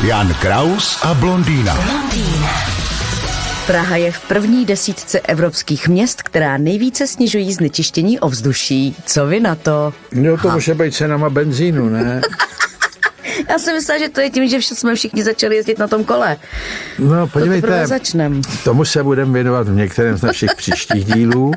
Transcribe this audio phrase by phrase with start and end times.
[0.00, 1.74] Jan Kraus a blondýna.
[1.74, 2.50] blondýna.
[3.66, 8.96] Praha je v první desítce evropských měst, která nejvíce snižují znečištění ovzduší.
[9.06, 9.92] Co vy na to?
[10.12, 12.20] No to může být cenama benzínu, ne?
[13.50, 16.36] Já jsem myslela, že to je tím, že jsme všichni začali jezdit na tom kole.
[16.98, 18.42] No, podívejte, začnem.
[18.64, 21.52] tomu se budeme věnovat v některém z našich příštích dílů,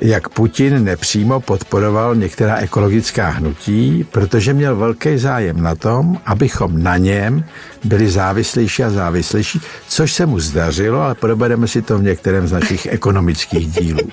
[0.00, 6.96] jak Putin nepřímo podporoval některá ekologická hnutí, protože měl velký zájem na tom, abychom na
[6.96, 7.44] něm
[7.84, 12.52] byli závislejší a závislejší, což se mu zdařilo, ale probereme si to v některém z
[12.52, 14.08] našich ekonomických dílů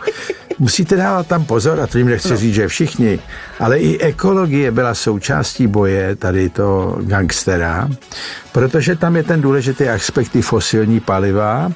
[0.62, 2.38] musíte dávat tam pozor, a to jim nechci no.
[2.38, 3.20] říct, že všichni,
[3.60, 7.90] ale i ekologie byla součástí boje tady to gangstera,
[8.52, 11.72] protože tam je ten důležitý aspekt ty fosilní paliva,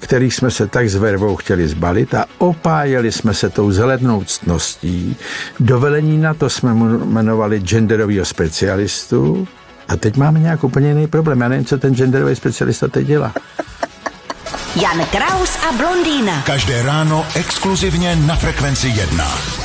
[0.00, 5.16] který jsme se tak s vervou chtěli zbalit a opájeli jsme se tou zelednou ctností.
[5.60, 9.48] Dovelení na to jsme jmenovali genderového specialistu,
[9.88, 11.40] a teď máme nějak úplně jiný problém.
[11.40, 13.34] Já nevím, co ten genderový specialista teď dělá.
[14.76, 16.42] Jan Kraus a blondýna.
[16.42, 19.59] Každé ráno exkluzivně na Frekvenci 1.